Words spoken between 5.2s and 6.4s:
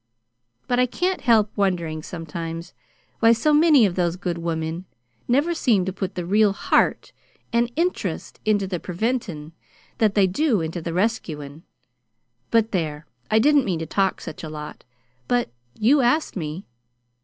never seem to put the